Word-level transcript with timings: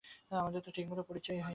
আমাদের 0.31 0.61
তো 0.61 0.69
ঠিকমতো 0.71 1.03
পরিচয়ই 1.03 1.37
হয়নি। 1.37 1.49